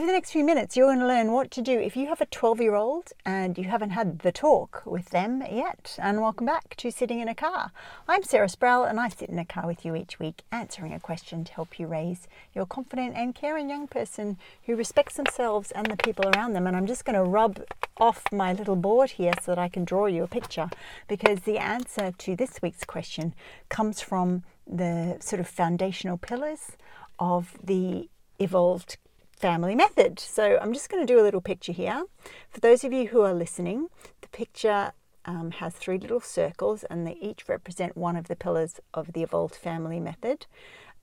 Over 0.00 0.06
the 0.06 0.12
next 0.14 0.30
few 0.30 0.44
minutes, 0.44 0.78
you're 0.78 0.86
going 0.86 1.00
to 1.00 1.06
learn 1.06 1.30
what 1.30 1.50
to 1.50 1.60
do 1.60 1.78
if 1.78 1.94
you 1.94 2.06
have 2.06 2.22
a 2.22 2.24
12 2.24 2.62
year 2.62 2.74
old 2.74 3.12
and 3.26 3.58
you 3.58 3.64
haven't 3.64 3.90
had 3.90 4.20
the 4.20 4.32
talk 4.32 4.82
with 4.86 5.10
them 5.10 5.42
yet. 5.42 5.94
And 6.00 6.22
welcome 6.22 6.46
back 6.46 6.74
to 6.76 6.90
Sitting 6.90 7.20
in 7.20 7.28
a 7.28 7.34
Car. 7.34 7.70
I'm 8.08 8.22
Sarah 8.22 8.48
Sproul 8.48 8.84
and 8.84 8.98
I 8.98 9.10
sit 9.10 9.28
in 9.28 9.38
a 9.38 9.44
car 9.44 9.66
with 9.66 9.84
you 9.84 9.94
each 9.94 10.18
week 10.18 10.40
answering 10.50 10.94
a 10.94 11.00
question 11.00 11.44
to 11.44 11.52
help 11.52 11.78
you 11.78 11.86
raise 11.86 12.28
your 12.54 12.64
confident 12.64 13.14
and 13.14 13.34
caring 13.34 13.68
young 13.68 13.86
person 13.86 14.38
who 14.64 14.74
respects 14.74 15.16
themselves 15.16 15.70
and 15.70 15.88
the 15.88 15.98
people 15.98 16.26
around 16.30 16.54
them. 16.54 16.66
And 16.66 16.74
I'm 16.74 16.86
just 16.86 17.04
going 17.04 17.22
to 17.22 17.30
rub 17.30 17.62
off 17.98 18.24
my 18.32 18.54
little 18.54 18.76
board 18.76 19.10
here 19.10 19.34
so 19.42 19.50
that 19.50 19.58
I 19.58 19.68
can 19.68 19.84
draw 19.84 20.06
you 20.06 20.22
a 20.22 20.28
picture 20.28 20.70
because 21.08 21.40
the 21.40 21.58
answer 21.58 22.10
to 22.16 22.34
this 22.34 22.62
week's 22.62 22.84
question 22.84 23.34
comes 23.68 24.00
from 24.00 24.44
the 24.66 25.18
sort 25.20 25.40
of 25.40 25.46
foundational 25.46 26.16
pillars 26.16 26.70
of 27.18 27.58
the 27.62 28.08
evolved 28.38 28.96
family 29.40 29.74
method. 29.74 30.20
So 30.20 30.58
I'm 30.60 30.74
just 30.74 30.90
going 30.90 31.04
to 31.04 31.12
do 31.12 31.18
a 31.18 31.24
little 31.24 31.40
picture 31.40 31.72
here. 31.72 32.04
For 32.50 32.60
those 32.60 32.84
of 32.84 32.92
you 32.92 33.08
who 33.08 33.22
are 33.22 33.32
listening, 33.32 33.88
the 34.20 34.28
picture 34.28 34.92
um, 35.24 35.52
has 35.52 35.74
three 35.74 35.98
little 35.98 36.20
circles 36.20 36.84
and 36.84 37.06
they 37.06 37.16
each 37.20 37.48
represent 37.48 37.96
one 37.96 38.16
of 38.16 38.28
the 38.28 38.36
pillars 38.36 38.80
of 38.92 39.14
the 39.14 39.22
evolved 39.22 39.54
family 39.54 39.98
method, 39.98 40.46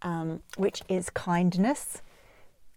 um, 0.03 0.41
which 0.55 0.83
is 0.87 1.09
kindness, 1.09 2.03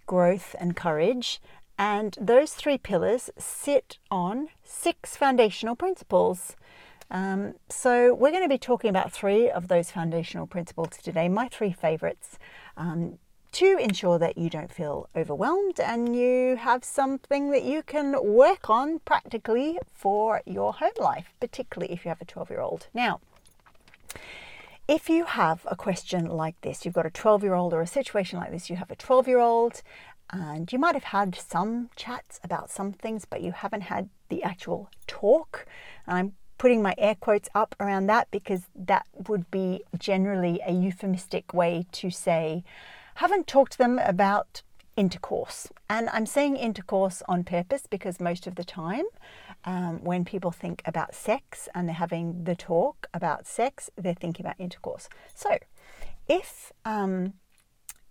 growth, 0.07 0.57
and 0.59 0.77
courage. 0.77 1.43
And 1.79 2.17
those 2.19 2.55
three 2.55 2.79
pillars 2.79 3.31
sit 3.39 3.99
on 4.11 4.49
six 4.63 5.17
foundational 5.17 5.77
principles. 5.77 6.57
Um, 7.11 7.55
so, 7.69 8.15
we're 8.15 8.31
going 8.31 8.45
to 8.45 8.49
be 8.49 8.59
talking 8.59 8.89
about 8.89 9.11
three 9.11 9.51
of 9.51 9.67
those 9.67 9.91
foundational 9.91 10.47
principles 10.47 10.91
today, 11.03 11.29
my 11.29 11.49
three 11.49 11.73
favorites. 11.73 12.39
Um, 12.77 13.19
to 13.53 13.77
ensure 13.79 14.19
that 14.19 14.39
you 14.39 14.49
don't 14.49 14.73
feel 14.73 15.09
overwhelmed 15.17 15.81
and 15.81 16.17
you 16.17 16.57
have 16.57 16.85
something 16.85 17.51
that 17.51 17.65
you 17.65 17.83
can 17.83 18.17
work 18.25 18.71
on 18.71 19.01
practically 19.01 19.79
for 19.93 20.41
your 20.47 20.75
home 20.75 20.93
life, 20.99 21.33
particularly 21.41 21.93
if 21.93 22.05
you 22.05 22.11
have 22.11 22.21
a 22.21 22.25
12 22.25 22.51
year 22.51 22.61
old. 22.61 22.87
Now, 22.95 23.21
if 24.87 25.09
you 25.09 25.25
have 25.25 25.67
a 25.67 25.77
question 25.77 26.27
like 26.27 26.61
this, 26.63 26.85
you've 26.85 26.95
got 26.95 27.07
a 27.07 27.11
12 27.11 27.43
year 27.43 27.55
old 27.55 27.73
or 27.73 27.81
a 27.81 27.87
situation 27.87 28.39
like 28.39 28.51
this, 28.51 28.71
you 28.71 28.77
have 28.77 28.91
a 28.91 28.97
12 28.97 29.29
year 29.29 29.39
old 29.39 29.83
and 30.33 30.73
you 30.73 30.79
might 30.79 30.95
have 30.95 31.05
had 31.05 31.35
some 31.35 31.91
chats 31.97 32.39
about 32.45 32.71
some 32.71 32.93
things, 32.93 33.25
but 33.25 33.41
you 33.41 33.53
haven't 33.53 33.83
had 33.83 34.09
the 34.29 34.43
actual 34.43 34.89
talk. 35.07 35.67
And 36.07 36.17
I'm 36.17 36.33
putting 36.59 36.83
my 36.83 36.95
air 36.99 37.15
quotes 37.15 37.49
up 37.55 37.75
around 37.81 38.07
that 38.07 38.29
because 38.31 38.63
that 38.77 39.07
would 39.29 39.51
be 39.51 39.83
generally 39.99 40.61
a 40.67 40.73
euphemistic 40.73 41.53
way 41.53 41.87
to 41.93 42.11
say, 42.11 42.63
haven't 43.21 43.47
talked 43.47 43.73
to 43.73 43.79
them 43.79 43.99
about 43.99 44.63
intercourse. 44.97 45.69
And 45.91 46.09
I'm 46.09 46.25
saying 46.25 46.57
intercourse 46.57 47.23
on 47.29 47.45
purpose 47.45 47.83
because 47.87 48.19
most 48.19 48.47
of 48.47 48.55
the 48.55 48.65
time, 48.65 49.05
um, 49.67 50.03
when 50.03 50.25
people 50.25 50.51
think 50.51 50.81
about 50.87 51.15
sex 51.15 51.69
and 51.75 51.87
they're 51.87 51.95
having 52.07 52.45
the 52.45 52.55
talk 52.55 53.09
about 53.13 53.47
sex, 53.47 53.91
they're 53.95 54.15
thinking 54.15 54.47
about 54.47 54.57
intercourse. 54.59 55.11
So, 55.35 55.59
if 56.29 56.73
um, 56.87 57.35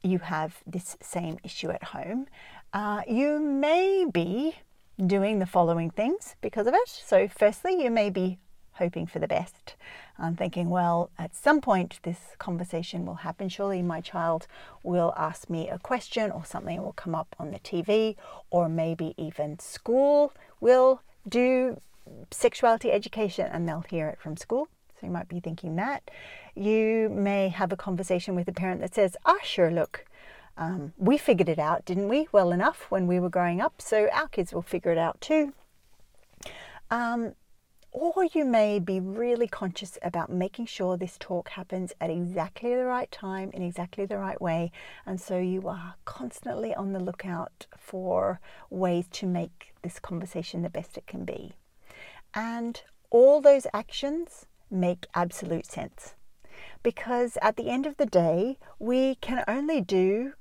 you 0.03 0.19
have 0.19 0.61
this 0.67 0.95
same 1.01 1.39
issue 1.43 1.71
at 1.71 1.85
home, 1.85 2.27
uh, 2.71 3.01
you 3.07 3.39
may 3.39 4.05
be 4.05 4.57
doing 5.03 5.39
the 5.39 5.47
following 5.47 5.89
things 5.89 6.35
because 6.39 6.67
of 6.67 6.75
it. 6.75 6.87
So, 6.87 7.27
firstly, 7.27 7.81
you 7.83 7.89
may 7.89 8.11
be 8.11 8.37
hoping 8.79 9.05
for 9.05 9.19
the 9.19 9.27
best. 9.27 9.75
I'm 10.17 10.35
thinking, 10.35 10.69
well, 10.69 11.11
at 11.17 11.35
some 11.35 11.61
point 11.61 11.99
this 12.03 12.19
conversation 12.39 13.05
will 13.05 13.15
happen. 13.15 13.49
Surely 13.49 13.81
my 13.81 14.01
child 14.01 14.47
will 14.83 15.13
ask 15.15 15.49
me 15.49 15.69
a 15.69 15.77
question 15.77 16.31
or 16.31 16.43
something 16.43 16.81
will 16.81 16.93
come 16.93 17.13
up 17.13 17.35
on 17.37 17.51
the 17.51 17.59
TV, 17.59 18.15
or 18.49 18.67
maybe 18.67 19.13
even 19.17 19.59
school 19.59 20.33
will 20.59 21.01
do 21.27 21.79
sexuality 22.31 22.91
education 22.91 23.47
and 23.51 23.67
they'll 23.67 23.85
hear 23.89 24.07
it 24.07 24.19
from 24.19 24.35
school. 24.35 24.67
So 24.99 25.07
you 25.07 25.13
might 25.13 25.29
be 25.29 25.39
thinking 25.39 25.75
that. 25.75 26.09
You 26.55 27.09
may 27.09 27.49
have 27.49 27.71
a 27.71 27.77
conversation 27.77 28.35
with 28.35 28.47
a 28.47 28.51
parent 28.51 28.81
that 28.81 28.95
says, 28.95 29.15
ah, 29.25 29.37
sure, 29.43 29.71
look, 29.71 30.05
um, 30.57 30.91
we 30.97 31.17
figured 31.17 31.47
it 31.47 31.59
out, 31.59 31.85
didn't 31.85 32.09
we? 32.09 32.27
Well 32.33 32.51
enough 32.51 32.87
when 32.89 33.07
we 33.07 33.19
were 33.19 33.29
growing 33.29 33.61
up, 33.61 33.81
so 33.81 34.09
our 34.11 34.27
kids 34.27 34.53
will 34.53 34.61
figure 34.61 34.91
it 34.91 34.97
out 34.97 35.21
too. 35.21 35.53
Um, 36.91 37.33
or 37.91 38.25
you 38.25 38.45
may 38.45 38.79
be 38.79 38.99
really 38.99 39.47
conscious 39.47 39.97
about 40.01 40.31
making 40.31 40.65
sure 40.67 40.95
this 40.95 41.17
talk 41.19 41.49
happens 41.49 41.91
at 41.99 42.09
exactly 42.09 42.75
the 42.75 42.85
right 42.85 43.11
time 43.11 43.49
in 43.51 43.61
exactly 43.61 44.05
the 44.05 44.17
right 44.17 44.39
way. 44.39 44.71
And 45.05 45.19
so 45.19 45.39
you 45.39 45.67
are 45.67 45.95
constantly 46.05 46.73
on 46.73 46.93
the 46.93 46.99
lookout 46.99 47.65
for 47.77 48.39
ways 48.69 49.07
to 49.13 49.25
make 49.25 49.73
this 49.81 49.99
conversation 49.99 50.61
the 50.61 50.69
best 50.69 50.97
it 50.97 51.07
can 51.07 51.25
be. 51.25 51.53
And 52.33 52.81
all 53.09 53.41
those 53.41 53.65
actions 53.73 54.45
make 54.69 55.07
absolute 55.15 55.65
sense 55.65 56.13
because 56.83 57.37
at 57.41 57.57
the 57.57 57.69
end 57.69 57.85
of 57.85 57.97
the 57.97 58.05
day, 58.05 58.57
we 58.77 59.15
can 59.15 59.43
only 59.47 59.81
do 59.81 60.33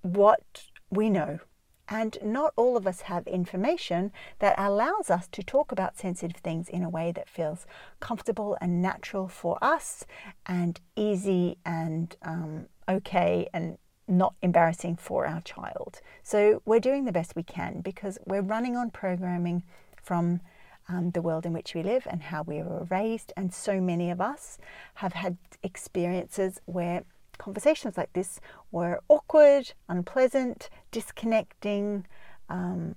what 0.00 0.64
we 0.90 1.10
know 1.10 1.40
and 1.88 2.18
not 2.22 2.52
all 2.56 2.76
of 2.76 2.86
us 2.86 3.02
have 3.02 3.26
information 3.26 4.12
that 4.38 4.54
allows 4.58 5.10
us 5.10 5.26
to 5.28 5.42
talk 5.42 5.72
about 5.72 5.98
sensitive 5.98 6.36
things 6.36 6.68
in 6.68 6.82
a 6.82 6.88
way 6.88 7.12
that 7.12 7.28
feels 7.28 7.66
comfortable 8.00 8.56
and 8.60 8.80
natural 8.80 9.28
for 9.28 9.58
us 9.62 10.04
and 10.46 10.80
easy 10.96 11.58
and 11.64 12.16
um, 12.22 12.66
okay 12.88 13.48
and 13.52 13.78
not 14.06 14.34
embarrassing 14.42 14.96
for 14.96 15.26
our 15.26 15.40
child. 15.40 16.00
So 16.22 16.62
we're 16.64 16.80
doing 16.80 17.04
the 17.04 17.12
best 17.12 17.36
we 17.36 17.42
can 17.42 17.80
because 17.80 18.18
we're 18.26 18.42
running 18.42 18.76
on 18.76 18.90
programming 18.90 19.62
from 20.02 20.40
um, 20.88 21.10
the 21.12 21.22
world 21.22 21.46
in 21.46 21.52
which 21.52 21.74
we 21.74 21.82
live 21.82 22.06
and 22.10 22.22
how 22.22 22.42
we 22.42 22.62
were 22.62 22.86
raised. 22.90 23.32
And 23.36 23.52
so 23.52 23.80
many 23.80 24.10
of 24.10 24.20
us 24.20 24.58
have 24.94 25.14
had 25.14 25.38
experiences 25.62 26.60
where 26.66 27.04
conversations 27.38 27.96
like 27.96 28.12
this 28.12 28.40
were 28.70 29.00
awkward, 29.08 29.72
unpleasant, 29.88 30.70
disconnecting, 30.90 32.06
um, 32.48 32.96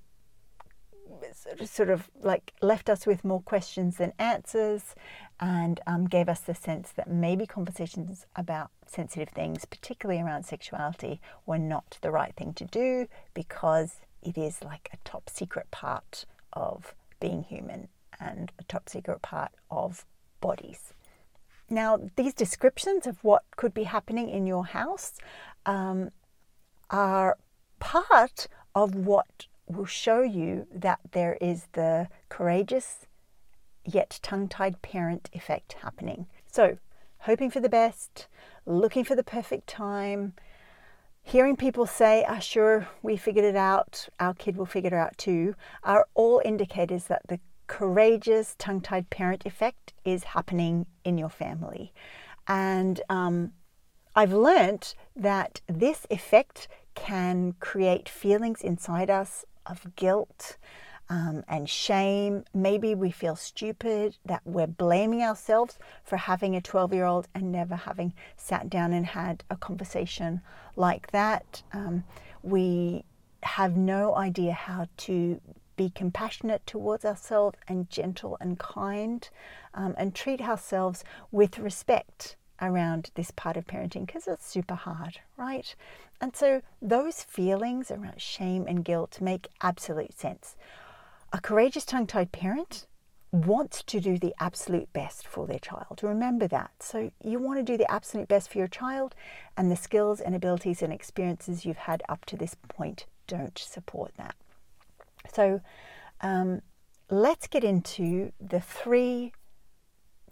sort 1.66 1.90
of 1.90 2.09
like 2.22 2.53
left 2.62 2.90
us 2.90 3.06
with 3.08 3.24
more 3.24 3.42
questions 3.42 3.98
than 3.98 4.14
answers, 4.20 4.96
and 5.40 5.80
um, 5.88 6.06
gave 6.06 6.30
us 6.30 6.40
the 6.42 6.56
sense 6.56 6.92
that 6.92 7.09
maybe 7.09 7.46
conversations 7.46 8.25
about 8.36 8.72
sensitive 8.86 9.30
things, 9.30 9.66
particularly 9.66 10.22
around 10.22 10.44
sexuality, 10.44 11.22
were 11.46 11.59
not 11.59 11.98
the 12.02 12.12
right 12.12 12.34
thing 12.36 12.54
to 12.54 12.66
do 12.66 13.08
because 13.34 14.02
it 14.22 14.38
is 14.38 14.64
like 14.64 14.90
a 14.94 14.98
top 15.06 15.30
secret 15.30 15.69
part 15.72 16.25
of 16.54 16.94
being 17.19 17.44
human 17.44 17.88
and 18.19 18.52
a 18.59 18.64
top 18.64 18.90
secret 18.90 19.22
part 19.22 19.52
of 19.69 20.06
bodies. 20.42 20.94
Now, 21.69 22.00
these 22.16 22.33
descriptions 22.33 23.05
of 23.07 23.23
what 23.23 23.44
could 23.55 23.73
be 23.73 23.83
happening 23.83 24.29
in 24.29 24.47
your 24.47 24.66
house 24.66 25.13
um, 25.66 26.11
are 26.89 27.38
part 27.79 28.47
of 28.73 28.95
what 28.95 29.47
will 29.67 29.85
show 29.85 30.22
you 30.22 30.66
that 30.73 31.00
there 31.11 31.38
is 31.41 31.67
the 31.73 32.07
courageous 32.29 33.06
yet 33.83 34.19
tongue 34.22 34.47
tied 34.47 34.81
parent 34.81 35.29
effect 35.33 35.73
happening. 35.81 36.27
So, 36.50 36.77
hoping 37.19 37.50
for 37.50 37.59
the 37.59 37.69
best, 37.69 38.27
looking 38.66 39.03
for 39.03 39.16
the 39.16 39.23
perfect 39.23 39.67
time, 39.67 40.33
hearing 41.22 41.57
people 41.57 41.85
say, 41.85 42.25
ah, 42.27 42.39
sure, 42.39 42.88
we 43.01 43.17
figured 43.17 43.45
it 43.45 43.56
out, 43.56 44.07
our 44.19 44.33
kid 44.33 44.56
will 44.56 44.66
figure 44.66 44.89
it 44.89 44.94
out 44.94 45.17
too, 45.17 45.56
are 45.83 46.07
all 46.13 46.41
indicators 46.45 47.06
that 47.06 47.22
the 47.27 47.39
courageous 47.67 48.55
tongue 48.57 48.81
tied 48.81 49.09
parent 49.09 49.45
effect 49.45 49.94
is 50.05 50.23
happening 50.23 50.85
in 51.03 51.17
your 51.17 51.29
family. 51.29 51.94
And 52.47 53.01
um, 53.09 53.51
I've 54.16 54.33
learnt 54.33 54.95
that 55.16 55.61
this 55.67 56.07
effect 56.09 56.67
can 56.95 57.53
create 57.59 58.09
feelings 58.09 58.61
inside 58.61 59.09
us 59.09 59.45
of 59.65 59.95
guilt 59.95 60.57
um, 61.09 61.44
and 61.47 61.69
shame. 61.69 62.44
Maybe 62.53 62.95
we 62.95 63.12
feel 63.12 63.36
stupid, 63.36 64.18
that 64.25 64.42
we're 64.45 64.68
blaming 64.68 65.21
ourselves 65.21 65.77
for 66.03 66.18
having 66.18 66.56
a 66.56 66.62
12 66.62 66.94
year 66.94 67.06
old 67.06 67.27
and 67.36 67.51
never 67.51 67.75
having 67.75 68.13
sat 68.36 68.69
down 68.69 68.94
and 68.94 69.06
had 69.06 69.44
a 69.50 69.56
conversation 69.56 70.42
like 70.75 71.12
that. 71.12 71.62
Um, 71.74 72.03
we 72.44 73.03
have 73.44 73.77
no 73.77 74.15
idea 74.15 74.53
how 74.53 74.88
to 74.97 75.39
be 75.77 75.89
compassionate 75.89 76.68
towards 76.68 77.06
ourselves 77.06 77.57
and 77.68 77.89
gentle 77.89 78.38
and 78.41 78.59
kind 78.59 79.29
um, 79.74 79.95
and 79.97 80.13
treat 80.13 80.41
ourselves 80.41 81.06
with 81.31 81.57
respect 81.57 82.35
around 82.62 83.12
this 83.15 83.31
part 83.31 83.56
of 83.56 83.65
parenting 83.65 84.06
because 84.06 84.27
it's 84.27 84.45
super 84.45 84.75
hard, 84.75 85.19
right? 85.38 85.75
And 86.19 86.35
so 86.35 86.62
those 86.81 87.24
feelings 87.24 87.91
around 87.91 88.21
shame 88.21 88.65
and 88.68 88.83
guilt 88.83 89.21
make 89.21 89.47
absolute 89.62 90.18
sense. 90.18 90.56
A 91.31 91.39
courageous 91.39 91.85
tongue 91.85 92.07
tied 92.07 92.31
parent 92.31 92.88
wants 93.31 93.83
to 93.83 94.00
do 94.00 94.18
the 94.18 94.33
absolute 94.39 94.91
best 94.94 95.27
for 95.27 95.45
their 95.45 95.59
child. 95.59 96.00
Remember 96.01 96.47
that. 96.47 96.71
So 96.80 97.12
you 97.21 97.39
want 97.39 97.59
to 97.59 97.63
do 97.63 97.77
the 97.77 97.89
absolute 97.91 98.27
best 98.27 98.50
for 98.50 98.57
your 98.57 98.68
child, 98.68 99.13
and 99.56 99.69
the 99.69 99.75
skills 99.75 100.21
and 100.21 100.33
abilities 100.35 100.81
and 100.81 100.94
experiences 100.94 101.65
you've 101.65 101.77
had 101.77 102.01
up 102.07 102.25
to 102.25 102.38
this 102.38 102.56
point 102.68 103.06
don't 103.27 103.57
support 103.57 104.13
that. 104.18 104.35
So 105.33 105.62
um, 106.21 106.62
let's 107.09 107.47
get 107.47 107.63
into 107.63 108.31
the 108.39 108.59
three 108.59 109.33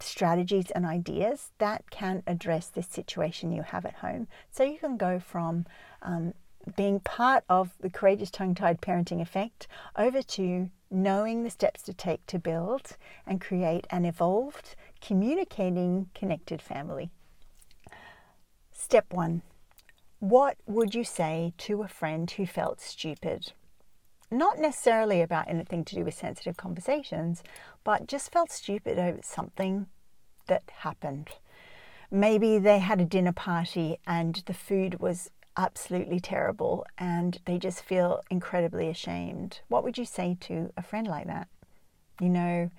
strategies 0.00 0.70
and 0.70 0.84
ideas 0.84 1.52
that 1.58 1.90
can 1.90 2.22
address 2.26 2.68
this 2.68 2.86
situation 2.86 3.52
you 3.52 3.62
have 3.62 3.86
at 3.86 3.94
home. 3.94 4.28
So 4.50 4.62
you 4.62 4.78
can 4.78 4.96
go 4.96 5.18
from 5.18 5.66
um, 6.02 6.34
being 6.76 7.00
part 7.00 7.44
of 7.48 7.70
the 7.80 7.90
courageous 7.90 8.30
tongue 8.30 8.54
tied 8.54 8.80
parenting 8.80 9.20
effect 9.20 9.68
over 9.96 10.22
to 10.22 10.70
knowing 10.90 11.42
the 11.42 11.50
steps 11.50 11.82
to 11.82 11.92
take 11.92 12.26
to 12.26 12.38
build 12.38 12.96
and 13.26 13.40
create 13.40 13.86
an 13.90 14.04
evolved, 14.04 14.74
communicating, 15.00 16.08
connected 16.14 16.60
family. 16.60 17.10
Step 18.72 19.12
one 19.12 19.42
What 20.18 20.58
would 20.66 20.94
you 20.94 21.04
say 21.04 21.54
to 21.58 21.82
a 21.82 21.88
friend 21.88 22.30
who 22.30 22.46
felt 22.46 22.80
stupid? 22.80 23.52
Not 24.30 24.58
necessarily 24.58 25.22
about 25.22 25.48
anything 25.48 25.84
to 25.84 25.94
do 25.94 26.04
with 26.04 26.14
sensitive 26.14 26.56
conversations, 26.56 27.42
but 27.84 28.08
just 28.08 28.32
felt 28.32 28.50
stupid 28.50 28.98
over 28.98 29.20
something 29.22 29.86
that 30.46 30.64
happened. 30.78 31.30
Maybe 32.10 32.58
they 32.58 32.78
had 32.78 33.00
a 33.00 33.04
dinner 33.04 33.32
party 33.32 33.98
and 34.06 34.42
the 34.46 34.54
food 34.54 35.00
was 35.00 35.30
absolutely 35.56 36.20
terrible 36.20 36.84
and 36.98 37.40
they 37.46 37.58
just 37.58 37.82
feel 37.82 38.20
incredibly 38.30 38.88
ashamed. 38.88 39.60
What 39.68 39.84
would 39.84 39.98
you 39.98 40.04
say 40.04 40.36
to 40.40 40.72
a 40.76 40.82
friend 40.82 41.06
like 41.06 41.26
that? 41.26 41.48
You 42.20 42.28
know, 42.28 42.70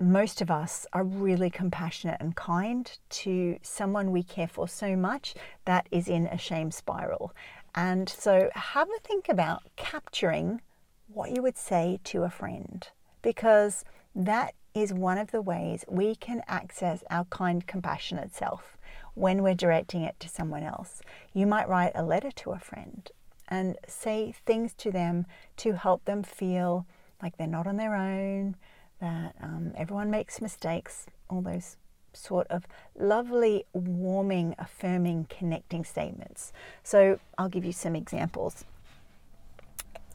most 0.00 0.40
of 0.40 0.50
us 0.50 0.86
are 0.92 1.02
really 1.02 1.50
compassionate 1.50 2.18
and 2.20 2.36
kind 2.36 2.98
to 3.10 3.58
someone 3.62 4.12
we 4.12 4.22
care 4.22 4.46
for 4.46 4.68
so 4.68 4.94
much 4.94 5.34
that 5.64 5.88
is 5.90 6.06
in 6.06 6.26
a 6.28 6.38
shame 6.38 6.70
spiral. 6.70 7.34
And 7.74 8.08
so 8.08 8.50
have 8.54 8.88
a 8.88 9.00
think 9.00 9.28
about 9.28 9.62
capturing 9.76 10.60
what 11.08 11.30
you 11.34 11.42
would 11.42 11.56
say 11.56 12.00
to 12.04 12.24
a 12.24 12.30
friend 12.30 12.86
because 13.22 13.84
that 14.14 14.54
is 14.74 14.92
one 14.92 15.18
of 15.18 15.30
the 15.30 15.42
ways 15.42 15.84
we 15.88 16.14
can 16.14 16.42
access 16.46 17.02
our 17.10 17.24
kind, 17.26 17.66
compassionate 17.66 18.34
self 18.34 18.76
when 19.14 19.42
we're 19.42 19.54
directing 19.54 20.02
it 20.02 20.18
to 20.20 20.28
someone 20.28 20.62
else. 20.62 21.00
You 21.32 21.46
might 21.46 21.68
write 21.68 21.92
a 21.94 22.04
letter 22.04 22.30
to 22.30 22.52
a 22.52 22.58
friend 22.58 23.10
and 23.48 23.76
say 23.86 24.34
things 24.46 24.74
to 24.74 24.90
them 24.90 25.26
to 25.56 25.72
help 25.72 26.04
them 26.04 26.22
feel 26.22 26.86
like 27.22 27.36
they're 27.36 27.46
not 27.46 27.66
on 27.66 27.76
their 27.76 27.96
own, 27.96 28.56
that 29.00 29.34
um, 29.42 29.72
everyone 29.76 30.10
makes 30.10 30.40
mistakes, 30.40 31.06
all 31.28 31.40
those 31.40 31.76
sort 32.18 32.46
of 32.48 32.66
lovely, 32.98 33.64
warming, 33.72 34.54
affirming, 34.58 35.26
connecting 35.28 35.84
statements. 35.84 36.52
So 36.82 37.20
I'll 37.36 37.48
give 37.48 37.64
you 37.64 37.72
some 37.72 37.94
examples. 37.94 38.64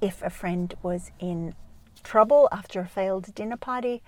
If 0.01 0.21
a 0.21 0.29
friend 0.29 0.73
was 0.83 1.11
in 1.19 1.55
trouble 2.03 2.49
after 2.51 2.81
a 2.81 2.87
failed 2.87 3.33
dinner 3.33 3.57
party, 3.57 4.03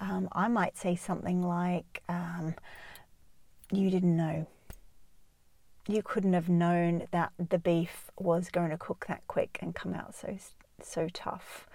um, 0.00 0.28
I 0.32 0.48
might 0.48 0.76
say 0.76 0.96
something 0.96 1.42
like, 1.42 2.02
um, 2.08 2.54
You 3.72 3.90
didn't 3.90 4.16
know. 4.16 4.46
You 5.88 6.02
couldn't 6.02 6.34
have 6.34 6.48
known 6.48 7.06
that 7.10 7.32
the 7.38 7.58
beef 7.58 8.10
was 8.18 8.50
going 8.50 8.70
to 8.70 8.78
cook 8.78 9.06
that 9.08 9.26
quick 9.26 9.58
and 9.60 9.74
come 9.74 9.94
out 9.94 10.14
so 10.14 10.36
so 10.82 11.08
tough. 11.12 11.66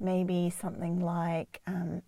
Maybe 0.00 0.50
something 0.50 1.00
like, 1.00 1.60
um, 1.66 2.02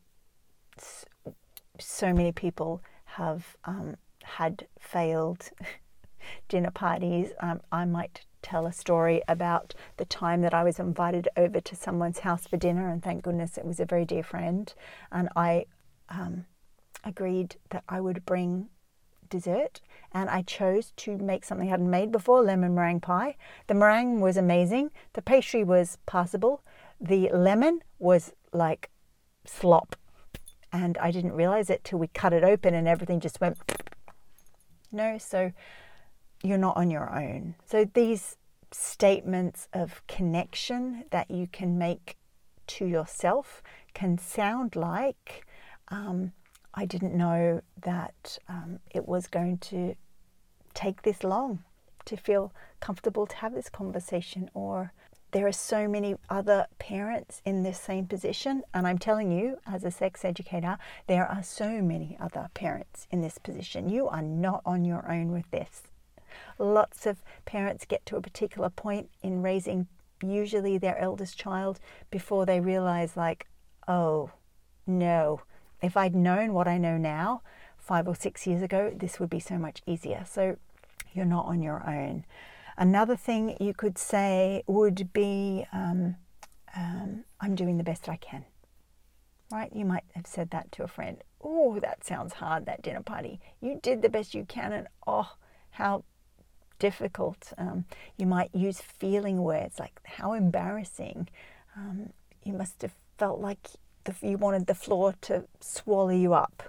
so 1.79 2.13
many 2.13 2.33
people 2.33 2.83
have 3.17 3.57
um, 3.65 3.97
had 4.23 4.67
failed 4.79 5.51
dinner 6.49 6.71
parties. 6.71 7.31
Um, 7.41 7.61
I 7.73 7.85
might 7.85 8.25
tell 8.43 8.67
a 8.67 8.73
story 8.73 9.23
about 9.29 9.75
the 9.97 10.05
time 10.05 10.41
that 10.43 10.55
I 10.55 10.65
was 10.65 10.79
invited 10.79 11.29
over 11.37 11.61
to 11.61 11.77
someone's 11.77 12.21
house 12.21 12.47
for 12.47 12.57
dinner, 12.57 12.89
and 12.89 13.03
thank 13.03 13.23
goodness 13.23 13.59
it 13.59 13.65
was 13.65 13.81
a 13.81 13.85
very 13.85 14.05
dear 14.05 14.23
friend. 14.23 14.73
And 15.13 15.29
I 15.37 15.67
um, 16.09 16.47
agreed 17.05 17.57
that 17.71 17.85
I 17.89 18.01
would 18.01 18.25
bring 18.25 18.69
dessert, 19.29 19.81
and 20.13 20.29
I 20.29 20.43
chose 20.43 20.93
to 20.97 21.17
make 21.17 21.45
something 21.45 21.69
I 21.69 21.71
hadn't 21.71 21.91
made 21.91 22.11
before 22.11 22.43
lemon 22.43 22.75
meringue 22.75 23.01
pie. 23.01 23.37
The 23.67 23.75
meringue 23.75 24.21
was 24.21 24.37
amazing, 24.37 24.91
the 25.13 25.23
pastry 25.23 25.65
was 25.65 25.99
passable, 26.07 26.63
the 27.01 27.31
lemon 27.33 27.81
was 27.99 28.33
like 28.53 28.91
slop. 29.45 29.97
And 30.73 30.97
I 30.99 31.11
didn't 31.11 31.33
realize 31.33 31.71
it 31.71 31.85
till 31.85 31.99
we 31.99 32.09
cut 32.09 32.33
it 32.33 32.45
open 32.45 32.75
and 32.75 32.87
everything 32.87 33.21
just 33.21 33.41
went. 33.41 33.59
No, 34.93 35.19
so 35.19 35.53
you're 36.43 36.59
not 36.59 36.77
on 36.77 36.91
your 36.91 37.11
own. 37.13 37.55
So 37.67 37.85
these 37.85 38.37
statements 38.73 39.69
of 39.73 40.03
connection 40.07 41.05
that 41.11 41.31
you 41.31 41.47
can 41.47 41.77
make 41.77 42.17
to 42.69 42.87
yourself 42.87 43.63
can 43.95 44.17
sound 44.17 44.77
like 44.77 45.45
um, 45.89 46.33
I 46.73 46.87
didn't 46.87 47.15
know 47.17 47.63
that 47.83 48.39
um, 48.49 48.79
it 48.91 49.09
was 49.09 49.27
going 49.27 49.59
to 49.59 49.97
take 50.73 51.03
this 51.03 51.25
long 51.25 51.65
to 52.05 52.17
feel 52.17 52.53
comfortable 52.79 53.27
to 53.27 53.37
have 53.37 53.55
this 53.55 53.69
conversation 53.69 54.49
or 54.55 54.93
there 55.33 55.47
are 55.47 55.53
so 55.53 55.87
many 55.87 56.17
other 56.29 56.67
parents 56.79 57.41
in 57.45 57.63
this 57.63 57.81
same 57.81 58.07
position. 58.07 58.63
And 58.75 58.87
I'm 58.87 58.99
telling 58.99 59.31
you, 59.31 59.59
as 59.67 59.85
a 59.85 59.91
sex 59.91 60.25
educator, 60.25 60.79
there 61.07 61.27
are 61.27 61.43
so 61.43 61.81
many 61.83 62.17
other 62.21 62.49
parents 62.55 63.07
in 63.11 63.21
this 63.21 63.39
position. 63.39 63.89
You 63.89 64.09
are 64.09 64.23
not 64.23 64.63
on 64.65 64.85
your 64.85 65.11
own 65.11 65.33
with 65.33 65.51
this. 65.51 65.83
Lots 66.59 67.07
of 67.07 67.23
parents 67.45 67.85
get 67.85 68.05
to 68.07 68.17
a 68.17 68.23
particular 68.23 68.71
point 68.71 69.11
in 69.23 69.43
raising 69.43 69.87
usually 70.23 70.79
their 70.79 70.99
eldest 70.99 71.39
child 71.39 71.81
before 72.11 72.45
they 72.45 72.61
realize, 72.61 73.17
like, 73.17 73.47
oh, 73.89 74.31
no, 74.87 75.41
if 75.83 75.97
I'd 75.97 76.15
known 76.15 76.53
what 76.53 76.69
I 76.69 76.79
know 76.79 76.99
now 76.99 77.43
five 77.79 78.07
or 78.07 78.15
six 78.15 78.47
years 78.47 78.63
ago, 78.63 78.93
this 78.95 79.19
would 79.19 79.31
be 79.31 79.41
so 79.41 79.57
much 79.57 79.83
easier. 79.87 80.25
So 80.29 80.57
you're 81.13 81.25
not 81.25 81.47
on 81.47 81.63
your 81.63 81.83
own. 81.89 82.25
Another 82.81 83.15
thing 83.15 83.59
you 83.61 83.75
could 83.75 83.99
say 83.99 84.63
would 84.67 85.13
be, 85.13 85.67
um, 85.71 86.17
um, 86.75 87.25
I'm 87.39 87.55
doing 87.55 87.77
the 87.77 87.85
best 87.85 88.09
I 88.09 88.17
can. 88.17 88.47
Right? 89.53 89.71
You 89.75 89.85
might 89.85 90.05
have 90.15 90.27
said 90.27 90.49
that 90.53 90.73
to 90.73 90.85
a 90.85 90.89
friend. 90.89 91.19
Oh, 91.45 91.79
that 91.81 92.05
sounds 92.05 92.33
hard, 92.33 92.65
that 92.65 92.81
dinner 92.81 93.03
party. 93.03 93.39
You 93.61 93.79
did 93.83 94.01
the 94.01 94.09
best 94.09 94.35
you 94.35 94.47
can, 94.47 94.73
and 94.73 94.87
oh, 95.07 95.31
how 95.73 96.05
difficult. 96.79 97.53
Um, 97.59 97.85
you 98.17 98.25
might 98.25 98.55
use 98.55 98.81
feeling 98.81 99.43
words 99.43 99.79
like 99.79 100.01
how 100.05 100.33
embarrassing. 100.33 101.29
Um, 101.77 102.15
you 102.45 102.55
must 102.55 102.81
have 102.81 102.95
felt 103.19 103.41
like 103.41 103.69
the, 104.05 104.15
you 104.23 104.39
wanted 104.39 104.67
the 104.67 104.75
floor 104.75 105.15
to 105.23 105.45
swallow 105.61 106.09
you 106.09 106.33
up. 106.33 106.63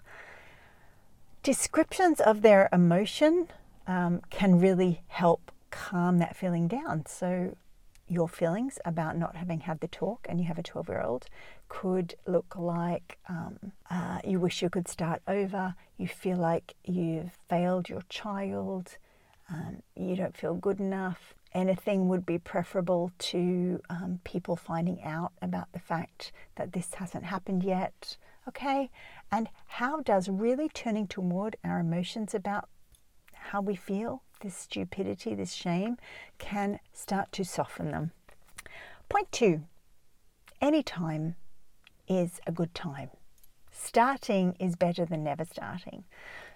Descriptions 1.42 2.20
of 2.20 2.42
their 2.42 2.68
emotion 2.74 3.48
um, 3.88 4.22
can 4.30 4.60
really 4.60 5.04
help 5.08 5.54
calm 5.82 6.20
that 6.20 6.36
feeling 6.36 6.68
down. 6.68 7.06
So, 7.08 7.56
your 8.08 8.28
feelings 8.28 8.78
about 8.84 9.18
not 9.18 9.36
having 9.36 9.62
had 9.62 9.80
the 9.80 9.88
talk 9.88 10.28
and 10.30 10.40
you 10.40 10.46
have 10.46 10.60
a 10.60 10.64
12 10.64 10.90
year 10.90 11.02
old 11.02 11.28
could 11.70 12.14
look 12.28 12.56
like 12.58 13.18
um, 13.30 13.72
uh, 13.90 14.20
you 14.26 14.38
wish 14.38 14.62
you 14.62 14.70
could 14.70 14.88
start 14.88 15.22
over, 15.28 15.74
you 15.98 16.08
feel 16.08 16.38
like 16.38 16.76
you've 16.84 17.32
failed 17.48 17.88
your 17.88 18.04
child, 18.10 18.98
um, 19.50 19.82
you 19.96 20.16
don't 20.16 20.36
feel 20.36 20.54
good 20.54 20.80
enough. 20.80 21.34
Anything 21.54 22.10
would 22.10 22.26
be 22.26 22.38
preferable 22.38 23.12
to 23.32 23.82
um, 23.90 24.20
people 24.24 24.56
finding 24.56 25.02
out 25.04 25.32
about 25.42 25.72
the 25.72 25.80
fact 25.80 26.32
that 26.56 26.74
this 26.74 26.94
hasn't 26.96 27.26
happened 27.26 27.64
yet. 27.64 28.18
Okay, 28.48 28.90
and 29.32 29.48
how 29.68 30.02
does 30.02 30.28
really 30.28 30.68
turning 30.70 31.08
toward 31.08 31.56
our 31.64 31.80
emotions 31.80 32.34
about 32.34 32.68
how 33.34 33.62
we 33.62 33.76
feel, 33.76 34.24
this 34.42 34.56
stupidity, 34.56 35.34
this 35.34 35.54
shame, 35.54 35.98
can 36.38 36.80
start 36.94 37.32
to 37.34 37.46
soften 37.46 37.92
them? 37.92 38.12
Point 39.10 39.32
two 39.32 39.64
any 40.62 40.84
time 40.84 41.36
is 42.08 42.40
a 42.46 42.52
good 42.52 42.74
time. 42.76 43.10
Starting 43.72 44.56
is 44.60 44.76
better 44.76 45.06
than 45.06 45.24
never 45.24 45.44
starting. 45.44 46.04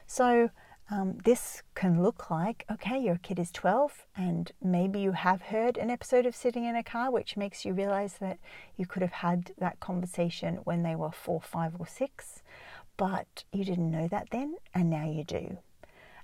So, 0.05 0.51
um, 0.91 1.17
this 1.23 1.63
can 1.73 2.03
look 2.03 2.29
like 2.29 2.63
okay, 2.71 2.99
your 2.99 3.17
kid 3.17 3.39
is 3.39 3.51
12, 3.51 4.05
and 4.15 4.51
maybe 4.61 4.99
you 4.99 5.13
have 5.13 5.41
heard 5.41 5.77
an 5.77 5.89
episode 5.89 6.27
of 6.27 6.35
Sitting 6.35 6.65
in 6.65 6.75
a 6.75 6.83
Car, 6.83 7.09
which 7.09 7.35
makes 7.35 7.65
you 7.65 7.73
realize 7.73 8.19
that 8.19 8.37
you 8.77 8.85
could 8.85 9.01
have 9.01 9.11
had 9.11 9.51
that 9.57 9.79
conversation 9.79 10.57
when 10.63 10.83
they 10.83 10.95
were 10.95 11.11
four, 11.11 11.41
five, 11.41 11.73
or 11.79 11.87
six, 11.87 12.43
but 12.97 13.43
you 13.51 13.65
didn't 13.65 13.89
know 13.89 14.07
that 14.07 14.29
then, 14.29 14.55
and 14.75 14.91
now 14.91 15.09
you 15.09 15.23
do. 15.23 15.57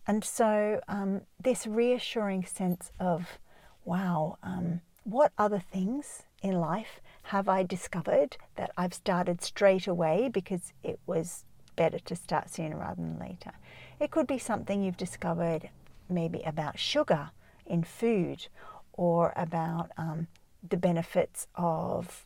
And 0.07 0.23
so, 0.23 0.81
um, 0.87 1.21
this 1.39 1.67
reassuring 1.67 2.45
sense 2.45 2.91
of, 2.99 3.39
wow, 3.85 4.37
um, 4.43 4.81
what 5.03 5.31
other 5.37 5.59
things 5.59 6.23
in 6.41 6.59
life 6.59 7.01
have 7.23 7.47
I 7.47 7.63
discovered 7.63 8.37
that 8.55 8.71
I've 8.77 8.93
started 8.93 9.41
straight 9.41 9.87
away 9.87 10.29
because 10.29 10.73
it 10.83 10.99
was 11.05 11.45
better 11.75 11.99
to 11.99 12.15
start 12.15 12.49
sooner 12.49 12.77
rather 12.77 13.01
than 13.01 13.19
later? 13.19 13.51
It 13.99 14.11
could 14.11 14.27
be 14.27 14.39
something 14.39 14.83
you've 14.83 14.97
discovered 14.97 15.69
maybe 16.09 16.41
about 16.45 16.79
sugar 16.79 17.31
in 17.65 17.83
food 17.83 18.47
or 18.93 19.33
about 19.35 19.91
um, 19.97 20.27
the 20.67 20.77
benefits 20.77 21.47
of 21.55 22.25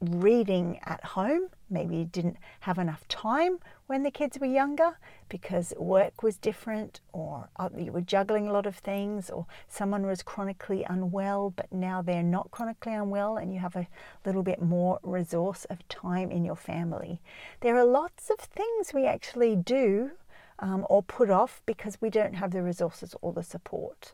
reading 0.00 0.78
at 0.84 1.04
home. 1.04 1.48
Maybe 1.74 1.96
you 1.96 2.04
didn't 2.04 2.36
have 2.60 2.78
enough 2.78 3.06
time 3.08 3.58
when 3.88 4.04
the 4.04 4.10
kids 4.12 4.38
were 4.38 4.46
younger 4.46 4.96
because 5.28 5.74
work 5.76 6.22
was 6.22 6.36
different, 6.36 7.00
or 7.12 7.48
uh, 7.56 7.68
you 7.76 7.90
were 7.90 8.00
juggling 8.00 8.46
a 8.46 8.52
lot 8.52 8.64
of 8.64 8.76
things, 8.76 9.28
or 9.28 9.46
someone 9.66 10.06
was 10.06 10.22
chronically 10.22 10.84
unwell, 10.88 11.50
but 11.50 11.72
now 11.72 12.00
they're 12.00 12.22
not 12.22 12.52
chronically 12.52 12.94
unwell 12.94 13.36
and 13.36 13.52
you 13.52 13.58
have 13.58 13.74
a 13.74 13.88
little 14.24 14.44
bit 14.44 14.62
more 14.62 15.00
resource 15.02 15.64
of 15.64 15.86
time 15.88 16.30
in 16.30 16.44
your 16.44 16.56
family. 16.56 17.20
There 17.60 17.76
are 17.76 17.84
lots 17.84 18.30
of 18.30 18.38
things 18.38 18.94
we 18.94 19.04
actually 19.04 19.56
do 19.56 20.12
um, 20.60 20.86
or 20.88 21.02
put 21.02 21.28
off 21.28 21.60
because 21.66 22.00
we 22.00 22.08
don't 22.08 22.34
have 22.34 22.52
the 22.52 22.62
resources 22.62 23.16
or 23.20 23.32
the 23.32 23.42
support. 23.42 24.12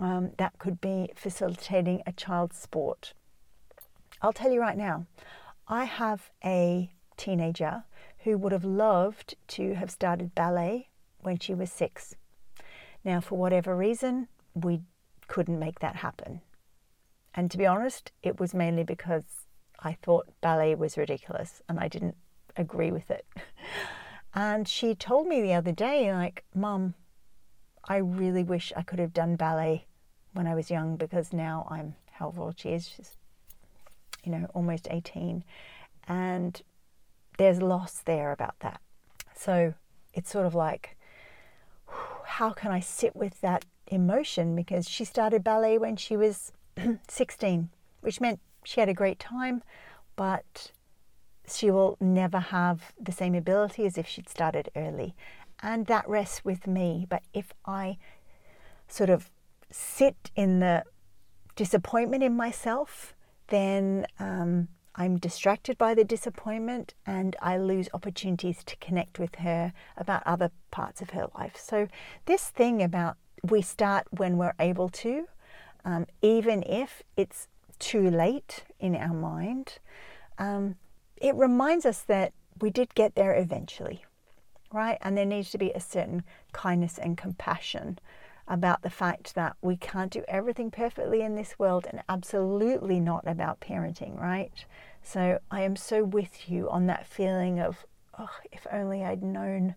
Um, 0.00 0.30
that 0.38 0.58
could 0.58 0.80
be 0.80 1.10
facilitating 1.14 2.02
a 2.06 2.12
child's 2.12 2.58
sport 2.58 3.12
I'll 4.22 4.32
tell 4.32 4.50
you 4.50 4.60
right 4.60 4.76
now, 4.76 5.06
I 5.68 5.84
have 5.84 6.30
a 6.44 6.92
teenager 7.16 7.84
who 8.18 8.38
would 8.38 8.52
have 8.52 8.64
loved 8.64 9.34
to 9.48 9.74
have 9.74 9.90
started 9.90 10.34
ballet 10.34 10.90
when 11.20 11.38
she 11.38 11.54
was 11.54 11.72
six. 11.72 12.14
Now, 13.04 13.20
for 13.20 13.36
whatever 13.36 13.76
reason, 13.76 14.28
we 14.54 14.82
couldn't 15.28 15.58
make 15.58 15.80
that 15.80 15.96
happen. 15.96 16.40
And 17.34 17.50
to 17.50 17.58
be 17.58 17.66
honest, 17.66 18.12
it 18.22 18.38
was 18.38 18.54
mainly 18.54 18.84
because 18.84 19.24
I 19.80 19.94
thought 19.94 20.40
ballet 20.40 20.74
was 20.74 20.96
ridiculous 20.96 21.62
and 21.68 21.80
I 21.80 21.88
didn't 21.88 22.16
agree 22.56 22.90
with 22.90 23.10
it. 23.10 23.26
And 24.36 24.68
she 24.68 24.94
told 24.94 25.26
me 25.26 25.40
the 25.40 25.54
other 25.54 25.72
day, 25.72 26.12
like, 26.12 26.44
Mum, 26.54 26.92
I 27.88 27.96
really 27.96 28.44
wish 28.44 28.70
I 28.76 28.82
could 28.82 28.98
have 28.98 29.14
done 29.14 29.34
ballet 29.34 29.86
when 30.34 30.46
I 30.46 30.54
was 30.54 30.70
young 30.70 30.96
because 30.96 31.32
now 31.32 31.66
I'm 31.70 31.94
how 32.12 32.34
old 32.36 32.60
she 32.60 32.68
is. 32.68 32.86
She's 32.86 33.16
you 34.26 34.32
know, 34.32 34.46
almost 34.52 34.88
18. 34.90 35.44
And 36.08 36.60
there's 37.38 37.62
loss 37.62 38.02
there 38.04 38.32
about 38.32 38.58
that. 38.60 38.80
So 39.34 39.74
it's 40.12 40.30
sort 40.30 40.46
of 40.46 40.54
like, 40.54 40.96
how 42.24 42.50
can 42.50 42.72
I 42.72 42.80
sit 42.80 43.14
with 43.14 43.40
that 43.40 43.64
emotion? 43.86 44.56
Because 44.56 44.88
she 44.88 45.04
started 45.04 45.44
ballet 45.44 45.78
when 45.78 45.96
she 45.96 46.16
was 46.16 46.52
16, 47.08 47.70
which 48.00 48.20
meant 48.20 48.40
she 48.64 48.80
had 48.80 48.88
a 48.88 48.94
great 48.94 49.18
time, 49.18 49.62
but 50.16 50.72
she 51.48 51.70
will 51.70 51.96
never 52.00 52.40
have 52.40 52.92
the 53.00 53.12
same 53.12 53.34
ability 53.34 53.86
as 53.86 53.96
if 53.96 54.08
she'd 54.08 54.28
started 54.28 54.70
early. 54.74 55.14
And 55.62 55.86
that 55.86 56.08
rests 56.08 56.44
with 56.44 56.66
me. 56.66 57.06
But 57.08 57.22
if 57.32 57.52
I 57.64 57.98
sort 58.88 59.08
of 59.08 59.30
sit 59.70 60.30
in 60.34 60.60
the 60.60 60.84
disappointment 61.54 62.22
in 62.22 62.36
myself 62.36 63.14
then 63.48 64.06
um, 64.18 64.68
I'm 64.94 65.18
distracted 65.18 65.76
by 65.76 65.94
the 65.94 66.04
disappointment 66.04 66.94
and 67.06 67.36
I 67.40 67.58
lose 67.58 67.88
opportunities 67.92 68.64
to 68.64 68.76
connect 68.76 69.18
with 69.18 69.36
her 69.36 69.72
about 69.96 70.22
other 70.26 70.50
parts 70.70 71.02
of 71.02 71.10
her 71.10 71.26
life. 71.38 71.56
So, 71.56 71.88
this 72.24 72.48
thing 72.48 72.82
about 72.82 73.16
we 73.42 73.62
start 73.62 74.06
when 74.10 74.38
we're 74.38 74.54
able 74.58 74.88
to, 74.88 75.28
um, 75.84 76.06
even 76.22 76.62
if 76.62 77.02
it's 77.16 77.48
too 77.78 78.10
late 78.10 78.64
in 78.80 78.96
our 78.96 79.14
mind, 79.14 79.78
um, 80.38 80.76
it 81.16 81.34
reminds 81.34 81.84
us 81.84 82.00
that 82.02 82.32
we 82.60 82.70
did 82.70 82.94
get 82.94 83.14
there 83.14 83.34
eventually, 83.34 84.04
right? 84.72 84.98
And 85.02 85.16
there 85.16 85.26
needs 85.26 85.50
to 85.50 85.58
be 85.58 85.70
a 85.72 85.80
certain 85.80 86.24
kindness 86.52 86.98
and 86.98 87.18
compassion 87.18 87.98
about 88.48 88.82
the 88.82 88.90
fact 88.90 89.34
that 89.34 89.56
we 89.60 89.76
can't 89.76 90.12
do 90.12 90.24
everything 90.28 90.70
perfectly 90.70 91.22
in 91.22 91.34
this 91.34 91.58
world 91.58 91.86
and 91.88 92.02
absolutely 92.08 93.00
not 93.00 93.26
about 93.26 93.60
parenting, 93.60 94.18
right? 94.18 94.64
So 95.02 95.38
I 95.50 95.62
am 95.62 95.76
so 95.76 96.04
with 96.04 96.48
you 96.48 96.68
on 96.70 96.86
that 96.86 97.06
feeling 97.06 97.58
of, 97.60 97.86
oh, 98.18 98.30
if 98.52 98.66
only 98.72 99.04
I'd 99.04 99.22
known 99.22 99.74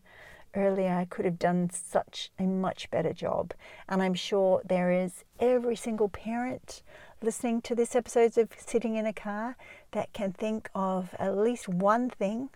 earlier, 0.55 0.93
I 0.93 1.05
could 1.05 1.25
have 1.25 1.39
done 1.39 1.69
such 1.71 2.31
a 2.39 2.43
much 2.43 2.89
better 2.89 3.13
job. 3.13 3.53
And 3.87 4.01
I'm 4.01 4.13
sure 4.13 4.61
there 4.65 4.91
is 4.91 5.23
every 5.39 5.75
single 5.75 6.09
parent 6.09 6.81
listening 7.21 7.61
to 7.61 7.75
this 7.75 7.95
episode 7.95 8.37
of 8.37 8.49
Sitting 8.57 8.95
in 8.95 9.05
a 9.05 9.13
Car 9.13 9.57
that 9.91 10.13
can 10.13 10.31
think 10.31 10.69
of 10.73 11.15
at 11.19 11.37
least 11.37 11.67
one 11.67 12.09
thing 12.09 12.49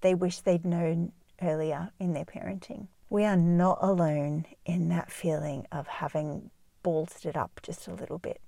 they 0.00 0.14
wish 0.14 0.40
they'd 0.40 0.64
known 0.64 1.12
earlier 1.42 1.90
in 1.98 2.12
their 2.12 2.24
parenting 2.24 2.88
we 3.10 3.24
are 3.24 3.36
not 3.36 3.78
alone 3.80 4.46
in 4.64 4.88
that 4.90 5.10
feeling 5.10 5.66
of 5.72 5.86
having 5.86 6.50
ballsed 6.84 7.24
it 7.26 7.36
up 7.36 7.60
just 7.62 7.88
a 7.88 7.94
little 7.94 8.18
bit. 8.18 8.40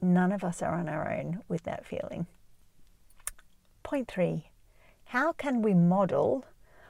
None 0.00 0.32
of 0.32 0.44
us 0.44 0.62
are 0.62 0.74
on 0.74 0.88
our 0.88 1.12
own 1.12 1.42
with 1.48 1.64
that 1.64 1.84
feeling. 1.84 2.26
Point 3.82 4.08
three 4.08 4.50
how 5.06 5.32
can 5.32 5.62
we 5.62 5.72
model 5.72 6.44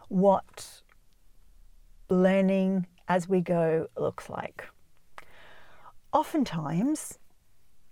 what 0.09 0.83
learning 2.09 2.87
as 3.07 3.29
we 3.29 3.41
go 3.41 3.87
looks 3.97 4.29
like? 4.29 4.65
Oftentimes, 6.13 7.19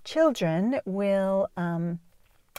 children 0.02 0.80
will 0.84 1.48
um, 1.56 2.00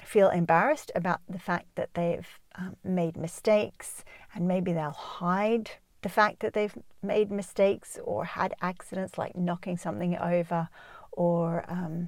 feel 0.01 0.29
embarrassed 0.29 0.91
about 0.95 1.19
the 1.27 1.39
fact 1.39 1.65
that 1.75 1.93
they've 1.93 2.27
um, 2.55 2.77
made 2.85 3.17
mistakes 3.17 4.05
and 4.33 4.47
maybe 4.47 4.71
they'll 4.71 4.91
hide 4.91 5.71
the 6.07 6.13
fact 6.13 6.39
that 6.39 6.53
they've 6.53 6.77
made 7.03 7.29
mistakes 7.29 7.99
or 8.01 8.23
had 8.23 8.53
accidents 8.61 9.17
like 9.17 9.35
knocking 9.35 9.75
something 9.75 10.17
over 10.17 10.69
or 11.11 11.65
um, 11.67 12.07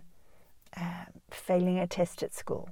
uh, 0.77 1.03
failing 1.29 1.77
a 1.77 1.85
test 1.85 2.23
at 2.23 2.33
school, 2.33 2.69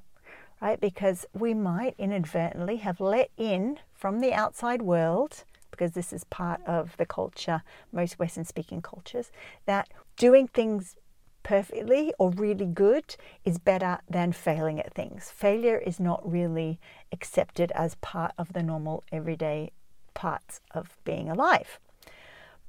right? 0.62 0.80
Because 0.80 1.26
we 1.34 1.54
might 1.54 1.96
inadvertently 1.98 2.78
have 2.78 3.02
let 3.02 3.30
in 3.36 3.78
from 3.94 4.22
the 4.22 4.32
outside 4.32 4.82
world, 4.82 5.44
because 5.70 5.92
this 5.92 6.14
is 6.14 6.24
part 6.24 6.62
of 6.66 6.96
the 6.96 7.06
culture, 7.06 7.62
most 7.92 8.18
Western 8.20 8.46
speaking 8.46 8.82
cultures, 8.82 9.30
that 9.66 9.90
doing 10.16 10.48
things 10.48 10.96
perfectly 11.44 12.14
or 12.18 12.30
really 12.32 12.66
good 12.66 13.18
is 13.44 13.58
better 13.58 14.00
than 14.10 14.32
failing 14.32 14.80
at 14.80 14.94
things. 14.94 15.30
Failure 15.30 15.78
is 15.78 16.00
not 16.00 16.22
really 16.26 16.80
accepted 17.12 17.70
as 17.74 17.96
part 17.96 18.32
of 18.38 18.54
the 18.54 18.64
normal 18.64 19.04
everyday 19.12 19.74
parts 20.18 20.62
of 20.72 20.98
being 21.06 21.30
alive. 21.30 21.80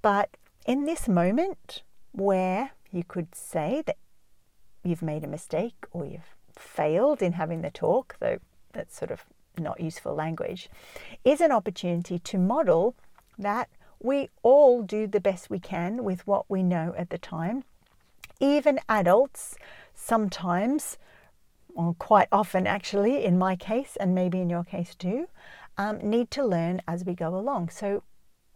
But 0.03 0.37
in 0.67 0.85
this 0.85 1.09
moment 1.09 1.83
where 2.13 2.73
you 2.93 3.03
could 3.03 3.35
say 3.35 3.83
that 3.87 3.97
you've 4.85 5.03
made 5.03 5.25
a 5.25 5.29
mistake 5.29 5.87
or 5.91 6.05
you've 6.05 6.37
failed 6.53 7.23
in 7.23 7.33
having 7.33 7.63
the 7.63 7.71
talk, 7.71 8.17
though 8.21 8.39
that's 8.75 8.97
sort 8.97 9.11
of 9.11 9.25
not 9.59 9.81
useful 9.81 10.15
language, 10.15 10.69
is 11.25 11.41
an 11.41 11.51
opportunity 11.51 12.19
to 12.19 12.39
model 12.39 12.95
that 13.39 13.71
we 13.99 14.29
all 14.43 14.83
do 14.83 15.07
the 15.07 15.21
best 15.21 15.49
we 15.49 15.59
can 15.59 16.05
with 16.05 16.27
what 16.27 16.45
we 16.51 16.63
know 16.63 16.95
at 16.99 17.09
the 17.09 17.19
time. 17.19 17.65
Even 18.41 18.79
adults 18.91 19.57
sometimes, 19.95 20.99
or 21.75 21.95
quite 21.95 22.29
often 22.31 22.67
actually, 22.67 23.25
in 23.25 23.39
my 23.39 23.57
case, 23.57 23.97
and 23.99 24.15
maybe 24.15 24.39
in 24.39 24.51
your 24.51 24.65
case 24.65 24.95
too, 24.95 25.29
um, 25.79 25.99
need 25.99 26.31
to 26.33 26.45
learn 26.45 26.83
as 26.87 27.05
we 27.05 27.15
go 27.15 27.35
along. 27.35 27.71
So, 27.71 28.03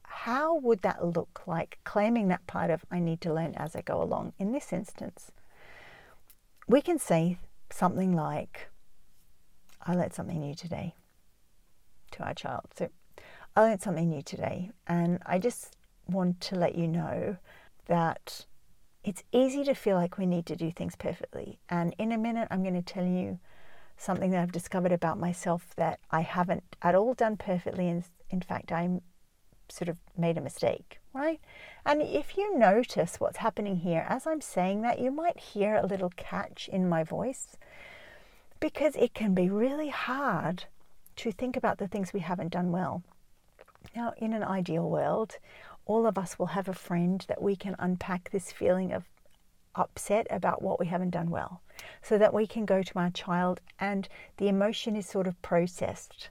how 0.02 0.56
would 0.56 0.82
that 0.82 1.04
look 1.04 1.42
like 1.46 1.78
claiming 1.84 2.28
that 2.28 2.46
part 2.46 2.70
of 2.70 2.84
I 2.90 2.98
need 2.98 3.20
to 3.22 3.32
learn 3.32 3.54
as 3.54 3.74
I 3.74 3.80
go 3.80 4.02
along? 4.02 4.34
In 4.38 4.52
this 4.52 4.72
instance, 4.72 5.30
we 6.68 6.82
can 6.82 6.98
say 6.98 7.38
something 7.70 8.14
like, 8.14 8.68
I 9.80 9.94
learned 9.94 10.12
something 10.12 10.40
new 10.40 10.54
today 10.54 10.94
to 12.10 12.24
our 12.24 12.34
child. 12.34 12.66
So, 12.76 12.90
I 13.56 13.62
learned 13.62 13.82
something 13.82 14.08
new 14.08 14.22
today, 14.22 14.70
and 14.86 15.20
I 15.24 15.38
just 15.38 15.76
want 16.08 16.40
to 16.40 16.56
let 16.56 16.74
you 16.74 16.88
know 16.88 17.36
that 17.86 18.46
it's 19.04 19.22
easy 19.32 19.64
to 19.64 19.74
feel 19.74 19.96
like 19.96 20.18
we 20.18 20.26
need 20.26 20.46
to 20.46 20.56
do 20.56 20.70
things 20.70 20.96
perfectly. 20.96 21.58
And 21.68 21.94
in 21.98 22.12
a 22.12 22.18
minute, 22.18 22.48
I'm 22.50 22.62
going 22.62 22.80
to 22.80 22.82
tell 22.82 23.04
you 23.04 23.38
something 24.02 24.30
that 24.30 24.40
I've 24.40 24.52
discovered 24.52 24.92
about 24.92 25.18
myself 25.18 25.74
that 25.76 26.00
I 26.10 26.20
haven't 26.22 26.64
at 26.82 26.94
all 26.94 27.14
done 27.14 27.36
perfectly. 27.36 27.88
And 27.88 28.04
in 28.30 28.40
fact, 28.40 28.72
I'm 28.72 29.02
sort 29.68 29.88
of 29.88 29.98
made 30.16 30.36
a 30.36 30.42
mistake, 30.42 30.98
right? 31.14 31.40
And 31.86 32.02
if 32.02 32.36
you 32.36 32.58
notice 32.58 33.18
what's 33.18 33.38
happening 33.38 33.76
here, 33.76 34.04
as 34.08 34.26
I'm 34.26 34.40
saying 34.40 34.82
that, 34.82 34.98
you 34.98 35.10
might 35.10 35.38
hear 35.38 35.76
a 35.76 35.86
little 35.86 36.12
catch 36.16 36.68
in 36.68 36.88
my 36.88 37.04
voice 37.04 37.56
because 38.60 38.94
it 38.96 39.14
can 39.14 39.34
be 39.34 39.48
really 39.48 39.88
hard 39.88 40.64
to 41.16 41.32
think 41.32 41.56
about 41.56 41.78
the 41.78 41.88
things 41.88 42.12
we 42.12 42.20
haven't 42.20 42.52
done 42.52 42.70
well. 42.70 43.02
Now, 43.96 44.14
in 44.16 44.32
an 44.32 44.44
ideal 44.44 44.88
world, 44.88 45.38
all 45.84 46.06
of 46.06 46.16
us 46.16 46.38
will 46.38 46.46
have 46.46 46.68
a 46.68 46.74
friend 46.74 47.24
that 47.28 47.42
we 47.42 47.56
can 47.56 47.74
unpack 47.78 48.30
this 48.30 48.52
feeling 48.52 48.92
of 48.92 49.08
upset 49.74 50.26
about 50.30 50.62
what 50.62 50.78
we 50.78 50.86
haven't 50.86 51.10
done 51.10 51.30
well 51.30 51.62
so 52.02 52.18
that 52.18 52.34
we 52.34 52.46
can 52.46 52.64
go 52.64 52.82
to 52.82 52.98
our 52.98 53.10
child 53.10 53.60
and 53.78 54.08
the 54.36 54.48
emotion 54.48 54.96
is 54.96 55.06
sort 55.06 55.26
of 55.26 55.40
processed. 55.42 56.28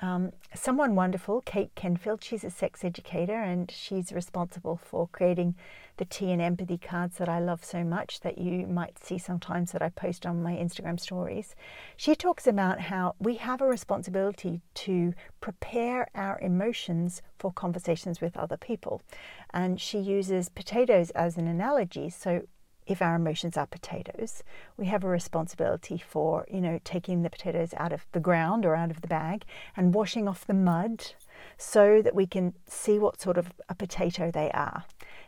Um, 0.00 0.32
someone 0.54 0.96
wonderful, 0.96 1.40
Kate 1.42 1.74
Kenfield. 1.74 2.22
She's 2.22 2.44
a 2.44 2.50
sex 2.50 2.84
educator 2.84 3.40
and 3.40 3.70
she's 3.70 4.12
responsible 4.12 4.76
for 4.76 5.08
creating 5.08 5.54
the 5.96 6.04
tea 6.04 6.32
and 6.32 6.42
empathy 6.42 6.76
cards 6.76 7.18
that 7.18 7.28
I 7.28 7.38
love 7.38 7.64
so 7.64 7.84
much 7.84 8.20
that 8.20 8.36
you 8.36 8.66
might 8.66 8.98
see 8.98 9.18
sometimes 9.18 9.70
that 9.72 9.82
I 9.82 9.90
post 9.90 10.26
on 10.26 10.42
my 10.42 10.52
Instagram 10.52 10.98
stories. 10.98 11.54
She 11.96 12.16
talks 12.16 12.46
about 12.46 12.80
how 12.80 13.14
we 13.20 13.36
have 13.36 13.60
a 13.60 13.66
responsibility 13.66 14.60
to 14.74 15.14
prepare 15.40 16.08
our 16.14 16.40
emotions 16.40 17.22
for 17.38 17.52
conversations 17.52 18.20
with 18.20 18.36
other 18.36 18.56
people. 18.56 19.00
And 19.52 19.80
she 19.80 19.98
uses 19.98 20.48
potatoes 20.48 21.10
as 21.10 21.36
an 21.36 21.46
analogy. 21.46 22.10
So 22.10 22.42
if 22.86 23.00
our 23.00 23.16
emotions 23.16 23.56
are 23.56 23.66
potatoes, 23.66 24.42
we 24.76 24.86
have 24.86 25.04
a 25.04 25.08
responsibility 25.08 25.98
for, 25.98 26.46
you 26.50 26.60
know, 26.60 26.78
taking 26.84 27.22
the 27.22 27.30
potatoes 27.30 27.72
out 27.76 27.92
of 27.92 28.06
the 28.12 28.20
ground 28.20 28.66
or 28.66 28.74
out 28.74 28.90
of 28.90 29.00
the 29.00 29.08
bag 29.08 29.44
and 29.76 29.94
washing 29.94 30.28
off 30.28 30.46
the 30.46 30.54
mud 30.54 31.12
so 31.56 32.02
that 32.02 32.14
we 32.14 32.26
can 32.26 32.54
see 32.68 32.98
what 32.98 33.20
sort 33.20 33.38
of 33.38 33.52
a 33.68 33.74
potato 33.74 34.30
they 34.30 34.50
are. 34.52 34.84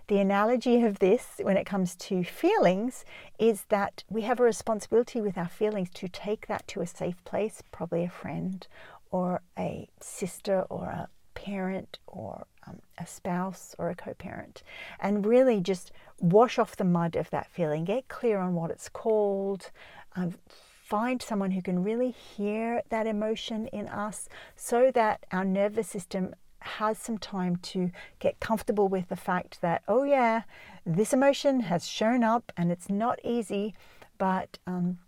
The 0.08 0.18
analogy 0.18 0.82
of 0.82 1.00
this 1.00 1.40
when 1.42 1.56
it 1.56 1.66
comes 1.66 1.96
to 1.96 2.22
feelings 2.22 3.04
is 3.38 3.64
that 3.70 4.04
we 4.08 4.22
have 4.22 4.38
a 4.38 4.44
responsibility 4.44 5.20
with 5.20 5.36
our 5.36 5.48
feelings 5.48 5.90
to 5.94 6.08
take 6.08 6.46
that 6.46 6.68
to 6.68 6.80
a 6.80 6.86
safe 6.86 7.22
place, 7.24 7.62
probably 7.72 8.04
a 8.04 8.10
friend 8.10 8.66
or 9.10 9.40
a 9.58 9.88
sister 10.00 10.62
or 10.68 10.84
a 10.86 11.08
parent 11.34 11.98
or 12.06 12.46
um, 12.66 12.80
a 12.98 13.06
spouse 13.06 13.74
or 13.78 13.90
a 13.90 13.94
co 13.94 14.14
parent, 14.14 14.62
and 15.00 15.26
really 15.26 15.60
just 15.60 15.92
wash 16.20 16.58
off 16.58 16.76
the 16.76 16.84
mud 16.84 17.16
of 17.16 17.30
that 17.30 17.50
feeling, 17.50 17.84
get 17.84 18.08
clear 18.08 18.38
on 18.38 18.54
what 18.54 18.70
it's 18.70 18.88
called, 18.88 19.70
um, 20.14 20.34
find 20.48 21.20
someone 21.20 21.50
who 21.50 21.62
can 21.62 21.82
really 21.82 22.10
hear 22.10 22.82
that 22.90 23.06
emotion 23.06 23.66
in 23.68 23.88
us 23.88 24.28
so 24.54 24.90
that 24.92 25.24
our 25.32 25.44
nervous 25.44 25.88
system 25.88 26.34
has 26.60 26.98
some 26.98 27.18
time 27.18 27.56
to 27.56 27.90
get 28.18 28.40
comfortable 28.40 28.88
with 28.88 29.08
the 29.08 29.16
fact 29.16 29.60
that, 29.60 29.82
oh, 29.86 30.04
yeah, 30.04 30.42
this 30.84 31.12
emotion 31.12 31.60
has 31.60 31.86
shown 31.86 32.24
up 32.24 32.52
and 32.56 32.72
it's 32.72 32.88
not 32.88 33.18
easy, 33.24 33.74
but 34.18 34.58
um, 34.66 34.98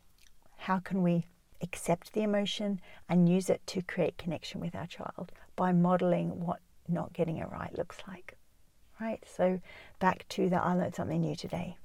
how 0.56 0.78
can 0.78 1.02
we 1.02 1.26
accept 1.62 2.12
the 2.12 2.22
emotion 2.22 2.80
and 3.08 3.28
use 3.28 3.50
it 3.50 3.66
to 3.66 3.82
create 3.82 4.18
connection 4.18 4.60
with 4.60 4.74
our 4.74 4.86
child 4.86 5.32
by 5.56 5.72
modeling 5.72 6.44
what 6.44 6.60
not 6.88 7.12
getting 7.12 7.36
it 7.36 7.50
right 7.50 7.76
looks 7.76 7.98
like. 8.06 8.38
Right? 9.00 9.22
So, 9.26 9.60
back 10.00 10.26
to 10.30 10.48
the 10.48 10.62
I 10.62 10.74
learned 10.74 10.94
something 10.94 11.20
new 11.20 11.36
today. 11.36 11.76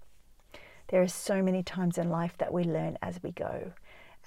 There 0.87 1.01
are 1.01 1.07
so 1.07 1.41
many 1.41 1.63
times 1.63 1.97
in 1.97 2.09
life 2.09 2.37
that 2.39 2.53
we 2.53 2.63
learn 2.63 2.97
as 3.01 3.21
we 3.21 3.31
go, 3.31 3.73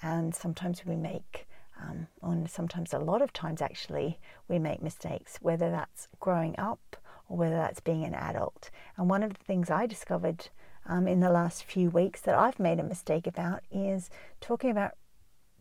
and 0.01 0.33
sometimes 0.33 0.85
we 0.85 0.95
make, 0.95 1.47
um, 1.81 2.07
and 2.21 2.49
sometimes 2.49 2.93
a 2.93 2.99
lot 2.99 3.21
of 3.21 3.33
times 3.33 3.61
actually, 3.61 4.19
we 4.47 4.57
make 4.57 4.81
mistakes, 4.81 5.37
whether 5.41 5.69
that's 5.69 6.07
growing 6.19 6.55
up 6.57 6.97
or 7.29 7.37
whether 7.37 7.55
that's 7.55 7.79
being 7.79 8.03
an 8.03 8.15
adult. 8.15 8.69
And 8.95 9.09
one 9.09 9.23
of 9.23 9.33
the 9.33 9.43
things 9.43 9.69
I 9.69 9.85
discovered 9.85 10.49
um, 10.85 11.07
in 11.07 11.19
the 11.19 11.29
last 11.29 11.63
few 11.63 11.89
weeks 11.89 12.21
that 12.21 12.35
I've 12.35 12.59
made 12.59 12.79
a 12.79 12.83
mistake 12.83 13.27
about 13.27 13.63
is 13.69 14.09
talking 14.39 14.69
about 14.69 14.93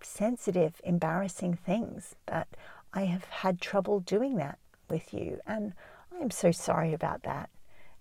sensitive, 0.00 0.80
embarrassing 0.85 1.54
things 1.54 2.14
that 2.26 2.49
I 2.92 3.02
have 3.02 3.25
had 3.25 3.61
trouble 3.61 4.00
doing 4.00 4.37
that 4.37 4.59
with 4.88 5.12
you. 5.12 5.40
And 5.47 5.73
I'm 6.21 6.31
so 6.31 6.52
sorry 6.52 6.93
about 6.93 7.23
that. 7.23 7.50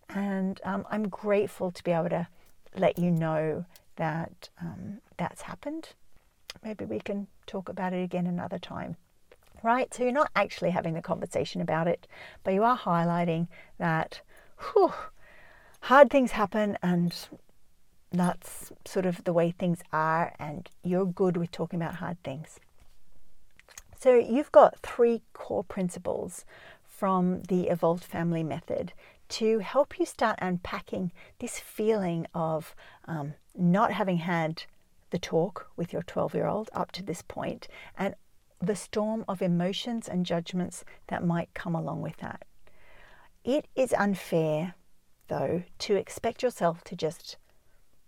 And 0.09 0.59
um, 0.63 0.85
I'm 0.89 1.09
grateful 1.09 1.71
to 1.71 1.83
be 1.83 1.91
able 1.91 2.09
to 2.09 2.27
let 2.77 2.99
you 2.99 3.11
know 3.11 3.65
that 3.95 4.49
um, 4.61 4.99
that's 5.17 5.43
happened. 5.43 5.89
Maybe 6.63 6.85
we 6.85 6.99
can 6.99 7.27
talk 7.47 7.69
about 7.69 7.93
it 7.93 8.03
again 8.03 8.27
another 8.27 8.59
time. 8.59 8.97
Right? 9.63 9.93
So 9.93 10.03
you're 10.03 10.11
not 10.11 10.31
actually 10.35 10.71
having 10.71 10.93
the 10.93 11.01
conversation 11.01 11.59
about 11.59 11.87
it, 11.87 12.07
but 12.43 12.53
you 12.53 12.63
are 12.63 12.77
highlighting 12.77 13.47
that 13.79 14.21
whew, 14.59 14.93
hard 15.81 16.09
things 16.11 16.31
happen 16.31 16.77
and 16.83 17.15
that's 18.11 18.71
sort 18.85 19.05
of 19.05 19.23
the 19.23 19.33
way 19.33 19.51
things 19.51 19.79
are, 19.91 20.33
and 20.39 20.69
you're 20.83 21.05
good 21.05 21.37
with 21.37 21.51
talking 21.51 21.81
about 21.81 21.95
hard 21.95 22.21
things. 22.23 22.59
So, 23.99 24.15
you've 24.15 24.51
got 24.51 24.79
three 24.81 25.23
core 25.33 25.63
principles 25.63 26.45
from 26.97 27.41
the 27.43 27.67
Evolved 27.67 28.03
Family 28.03 28.43
Method 28.43 28.93
to 29.27 29.59
help 29.59 29.99
you 29.99 30.05
start 30.05 30.39
unpacking 30.41 31.11
this 31.39 31.59
feeling 31.59 32.27
of 32.33 32.75
um, 33.05 33.33
not 33.55 33.91
having 33.91 34.17
had 34.17 34.63
the 35.09 35.19
talk 35.19 35.69
with 35.75 35.91
your 35.91 36.03
12 36.03 36.33
year 36.33 36.47
old 36.47 36.69
up 36.73 36.91
to 36.91 37.03
this 37.03 37.21
point 37.21 37.67
and 37.97 38.15
the 38.61 38.75
storm 38.75 39.25
of 39.27 39.41
emotions 39.41 40.07
and 40.07 40.25
judgments 40.25 40.85
that 41.07 41.25
might 41.25 41.53
come 41.53 41.75
along 41.75 42.01
with 42.01 42.17
that. 42.17 42.43
It 43.43 43.67
is 43.75 43.93
unfair, 43.93 44.75
though, 45.27 45.63
to 45.79 45.95
expect 45.95 46.41
yourself 46.41 46.83
to 46.85 46.95
just 46.95 47.37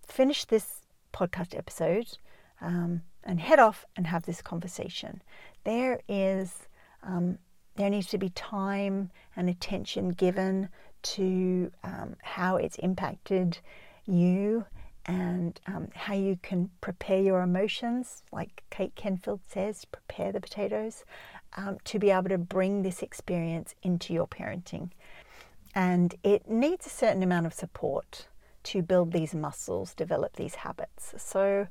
finish 0.06 0.46
this 0.46 0.82
podcast 1.14 1.58
episode 1.58 2.18
um, 2.62 3.02
and 3.24 3.40
head 3.40 3.60
off 3.60 3.86
and 3.96 4.08
have 4.08 4.26
this 4.26 4.42
conversation. 4.42 5.22
There 5.64 6.00
is, 6.08 6.68
um, 7.04 7.38
there 7.78 7.90
needs 7.90 8.08
to 8.08 8.18
be 8.18 8.30
time 8.30 9.10
and 9.36 9.50
attention 9.50 10.10
given 10.10 10.70
to 11.04 11.72
um, 11.84 12.16
how 12.22 12.58
it's 12.58 12.78
impacted 12.78 13.60
you 14.06 14.66
and 15.06 15.60
um, 15.68 15.88
how 15.96 16.14
you 16.14 16.38
can 16.44 16.70
prepare 16.82 17.22
your 17.22 17.42
emotions, 17.42 18.24
like 18.34 18.64
Kate 18.70 18.94
Kenfield 18.96 19.40
says, 19.48 19.86
prepare 19.86 20.34
the 20.34 20.42
potatoes, 20.42 21.06
um, 21.56 21.78
to 21.86 21.98
be 21.98 22.10
able 22.10 22.30
to 22.30 22.38
bring 22.38 22.82
this 22.84 23.02
experience 23.02 23.74
into 23.84 24.14
your 24.14 24.28
parenting. 24.28 24.90
And 25.74 26.14
it 26.24 26.50
needs 26.50 26.86
a 26.86 26.90
certain 26.90 27.24
amount 27.24 27.46
of 27.46 27.54
support 27.54 28.28
to 28.64 28.82
build 28.82 29.14
these 29.14 29.34
muscles, 29.34 29.94
develop 29.94 30.36
these 30.36 30.56
habits. 30.56 31.14
So, 31.18 31.68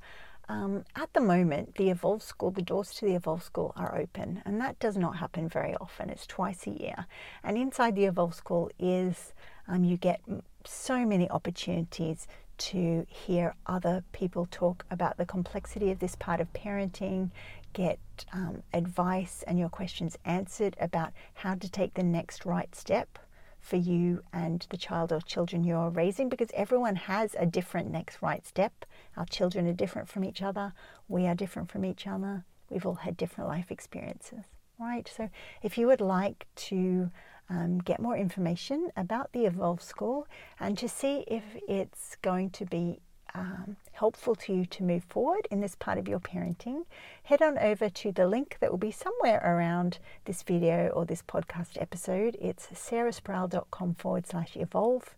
um, 0.48 0.84
at 0.94 1.12
the 1.12 1.20
moment, 1.20 1.74
the 1.74 1.90
Evolve 1.90 2.22
School, 2.22 2.50
the 2.50 2.62
doors 2.62 2.92
to 2.94 3.04
the 3.04 3.14
Evolve 3.14 3.42
School 3.42 3.72
are 3.76 3.98
open, 3.98 4.42
and 4.44 4.60
that 4.60 4.78
does 4.78 4.96
not 4.96 5.16
happen 5.16 5.48
very 5.48 5.74
often. 5.76 6.08
It's 6.08 6.26
twice 6.26 6.66
a 6.66 6.70
year. 6.70 7.06
And 7.42 7.56
inside 7.58 7.96
the 7.96 8.04
Evolve 8.04 8.34
School 8.34 8.70
is 8.78 9.32
um, 9.66 9.82
you 9.84 9.96
get 9.96 10.20
so 10.64 11.04
many 11.04 11.28
opportunities 11.30 12.28
to 12.58 13.06
hear 13.08 13.54
other 13.66 14.04
people 14.12 14.46
talk 14.50 14.84
about 14.90 15.16
the 15.16 15.26
complexity 15.26 15.90
of 15.90 15.98
this 15.98 16.14
part 16.16 16.40
of 16.40 16.52
parenting, 16.52 17.30
get 17.72 17.98
um, 18.32 18.62
advice 18.72 19.44
and 19.46 19.58
your 19.58 19.68
questions 19.68 20.16
answered 20.24 20.76
about 20.80 21.12
how 21.34 21.54
to 21.54 21.70
take 21.70 21.94
the 21.94 22.02
next 22.02 22.46
right 22.46 22.74
step 22.74 23.18
for 23.66 23.76
you 23.76 24.22
and 24.32 24.64
the 24.70 24.76
child 24.76 25.12
or 25.12 25.20
children 25.20 25.64
you're 25.64 25.90
raising 25.90 26.28
because 26.28 26.50
everyone 26.54 26.94
has 26.94 27.34
a 27.36 27.44
different 27.44 27.90
next 27.90 28.22
right 28.22 28.46
step. 28.46 28.84
Our 29.16 29.26
children 29.26 29.66
are 29.66 29.72
different 29.72 30.08
from 30.08 30.24
each 30.24 30.40
other, 30.40 30.72
we 31.08 31.26
are 31.26 31.34
different 31.34 31.68
from 31.70 31.84
each 31.84 32.06
other, 32.06 32.44
we've 32.70 32.86
all 32.86 32.94
had 32.94 33.16
different 33.16 33.50
life 33.50 33.72
experiences, 33.72 34.44
right? 34.78 35.10
So, 35.14 35.30
if 35.62 35.76
you 35.76 35.88
would 35.88 36.00
like 36.00 36.46
to 36.68 37.10
um, 37.50 37.78
get 37.78 38.00
more 38.00 38.16
information 38.16 38.90
about 38.96 39.32
the 39.32 39.46
Evolve 39.46 39.82
School 39.82 40.28
and 40.60 40.78
to 40.78 40.88
see 40.88 41.24
if 41.26 41.42
it's 41.68 42.16
going 42.22 42.50
to 42.50 42.66
be 42.66 43.00
um, 43.34 43.76
helpful 43.96 44.34
to 44.34 44.52
you 44.52 44.66
to 44.66 44.82
move 44.82 45.04
forward 45.04 45.48
in 45.50 45.60
this 45.60 45.74
part 45.74 45.96
of 45.98 46.06
your 46.06 46.20
parenting, 46.20 46.84
head 47.24 47.40
on 47.40 47.58
over 47.58 47.88
to 47.88 48.12
the 48.12 48.26
link 48.26 48.56
that 48.60 48.70
will 48.70 48.78
be 48.78 48.90
somewhere 48.90 49.40
around 49.44 49.98
this 50.26 50.42
video 50.42 50.88
or 50.88 51.04
this 51.06 51.22
podcast 51.22 51.80
episode. 51.80 52.36
It's 52.40 52.66
sarahsproul.com 52.66 53.94
forward 53.94 54.26
slash 54.26 54.56
evolve. 54.56 55.14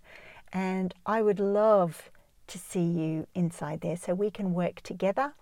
And 0.52 0.94
I 1.04 1.22
would 1.22 1.40
love 1.40 2.10
to 2.46 2.58
see 2.58 2.84
you 2.84 3.26
inside 3.34 3.80
there 3.80 3.96
so 3.96 4.14
we 4.14 4.30
can 4.30 4.54
work 4.54 4.80
together 4.80 5.34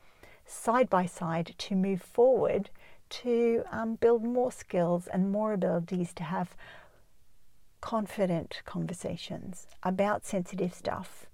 side 0.47 0.89
by 0.89 1.07
side 1.07 1.55
to 1.59 1.75
move 1.75 2.01
forward 2.01 2.71
to 3.09 3.63
um, 3.71 3.97
build 3.97 4.25
more 4.25 4.51
skills 4.51 5.07
and 5.09 5.31
more 5.31 5.53
abilities 5.53 6.13
to 6.15 6.23
have 6.23 6.57
confident 7.81 8.63
conversations 8.65 9.67
about 9.83 10.25
sensitive 10.25 10.73
stuff 10.73 11.27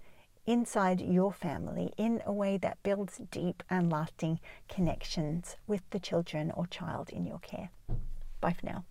inside 0.46 1.00
your 1.00 1.32
family 1.32 1.92
in 1.96 2.22
a 2.26 2.32
way 2.32 2.56
that 2.58 2.82
builds 2.82 3.20
deep 3.30 3.62
and 3.70 3.90
lasting 3.90 4.40
connections 4.68 5.56
with 5.66 5.82
the 5.90 6.00
children 6.00 6.50
or 6.52 6.66
child 6.66 7.10
in 7.10 7.24
your 7.26 7.38
care. 7.38 7.70
Bye 8.40 8.54
for 8.58 8.66
now. 8.66 8.84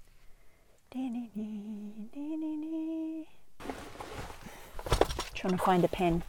Trying 5.33 5.57
to 5.57 5.63
find 5.63 5.83
a 5.83 5.87
pen. 5.87 6.23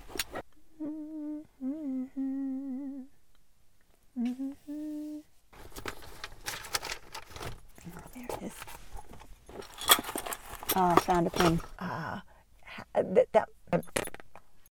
there 8.14 8.26
it 8.30 8.42
is. 8.42 8.52
Oh, 10.74 10.94
found 10.96 11.26
a 11.26 11.30
pen. 11.30 11.60
Uh, 11.78 12.20
that, 12.94 13.28
that 13.32 13.48